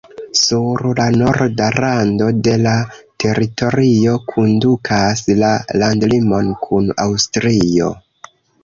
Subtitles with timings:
[0.37, 2.73] Sur la norda rando de la
[3.25, 7.97] teritorio kondukas la landlimon kun Aŭstrio.